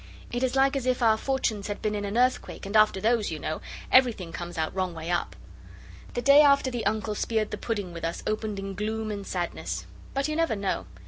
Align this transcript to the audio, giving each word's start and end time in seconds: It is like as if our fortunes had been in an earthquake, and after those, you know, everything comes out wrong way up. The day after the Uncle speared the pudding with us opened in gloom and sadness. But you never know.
It 0.31 0.41
is 0.41 0.55
like 0.55 0.75
as 0.75 0.87
if 0.87 1.03
our 1.03 1.15
fortunes 1.15 1.67
had 1.67 1.79
been 1.79 1.93
in 1.93 2.05
an 2.05 2.17
earthquake, 2.17 2.65
and 2.65 2.75
after 2.75 2.99
those, 2.99 3.29
you 3.29 3.37
know, 3.37 3.61
everything 3.91 4.31
comes 4.31 4.57
out 4.57 4.73
wrong 4.75 4.95
way 4.95 5.11
up. 5.11 5.35
The 6.15 6.23
day 6.23 6.41
after 6.41 6.71
the 6.71 6.87
Uncle 6.87 7.13
speared 7.13 7.51
the 7.51 7.57
pudding 7.59 7.93
with 7.93 8.03
us 8.03 8.23
opened 8.25 8.57
in 8.57 8.73
gloom 8.73 9.11
and 9.11 9.27
sadness. 9.27 9.85
But 10.15 10.27
you 10.27 10.35
never 10.35 10.55
know. 10.55 10.87